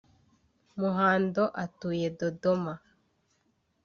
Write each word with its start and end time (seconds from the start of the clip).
Muhando 0.79 1.43
atuye 1.63 2.07
Dodoma 2.19 2.73